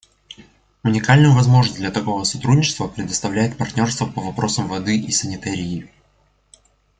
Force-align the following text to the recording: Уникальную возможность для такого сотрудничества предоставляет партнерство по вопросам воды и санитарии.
Уникальную 0.81 1.35
возможность 1.35 1.77
для 1.77 1.91
такого 1.91 2.23
сотрудничества 2.23 2.87
предоставляет 2.87 3.55
партнерство 3.55 4.07
по 4.07 4.19
вопросам 4.21 4.67
воды 4.67 4.97
и 4.99 5.11
санитарии. 5.11 5.91